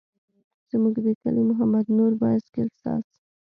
[0.71, 3.05] زموږ د کلي محمد نور بایسکل ساز.